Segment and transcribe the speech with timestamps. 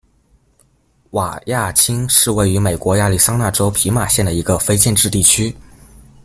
[1.11, 5.55] 瓦亚钦是位于美国亚利桑那州皮马县的一个非建制地区。